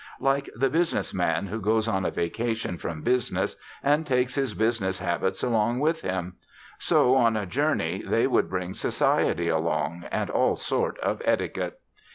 Like 0.19 0.49
the 0.55 0.71
business 0.71 1.13
man 1.13 1.45
who 1.45 1.61
goes 1.61 1.87
on 1.87 2.05
a 2.05 2.09
vacation 2.09 2.79
from 2.79 3.03
business 3.03 3.55
and 3.83 4.03
takes 4.03 4.33
his 4.33 4.55
business 4.55 4.97
habits 4.97 5.43
along 5.43 5.79
with 5.79 6.01
him, 6.01 6.37
so 6.79 7.13
on 7.15 7.37
a 7.37 7.45
journey 7.45 8.01
they 8.03 8.25
would 8.25 8.49
bring 8.49 8.73
society 8.73 9.47
along, 9.47 10.05
and 10.11 10.31
all 10.31 10.55
sort 10.55 10.97
of 11.01 11.21
etiquette. 11.23 11.79